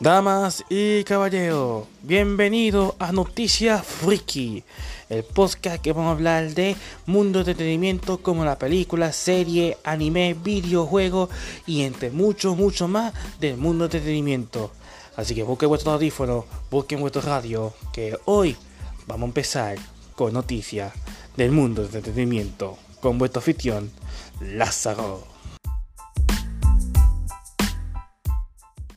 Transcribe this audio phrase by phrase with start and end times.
[0.00, 4.64] Damas y caballeros, bienvenidos a Noticias Freaky,
[5.08, 6.74] el podcast que vamos a hablar de
[7.06, 11.30] mundo de entretenimiento como la película, serie, anime, videojuegos
[11.64, 14.72] y entre mucho, mucho más del mundo de entretenimiento.
[15.16, 18.56] Así que busquen vuestro audífono, busquen vuestro radio, que hoy
[19.06, 19.76] vamos a empezar
[20.16, 20.92] con noticias
[21.36, 23.92] del mundo de entretenimiento con vuestro afición,
[24.40, 25.33] Lázaro.